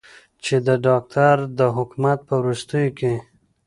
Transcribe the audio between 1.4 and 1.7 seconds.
د